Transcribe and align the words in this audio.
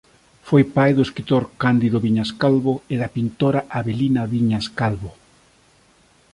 Foi 0.47 0.63
pai 0.75 0.89
do 0.93 1.05
escritor 1.07 1.43
Cándido 1.61 1.97
Viñas 2.05 2.31
Calvo 2.41 2.73
e 2.93 2.95
da 3.01 3.09
pintora 3.15 3.59
Avelina 3.77 4.23
Viñas 4.33 4.65
Calvo. 4.79 5.11